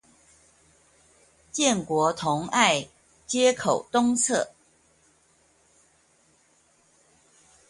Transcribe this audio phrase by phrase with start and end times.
[1.51, 2.89] 建國同愛
[3.27, 4.47] 街口東側